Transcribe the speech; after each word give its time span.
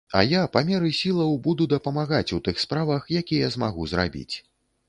А 0.19 0.21
я, 0.27 0.39
па 0.55 0.63
меры 0.69 0.89
сілаў, 0.99 1.35
буду 1.47 1.67
дапамагаць 1.75 2.33
у 2.39 2.39
тых 2.47 2.65
справах, 2.65 3.07
якія 3.23 3.55
змагу 3.59 3.87
зрабіць. 3.93 4.35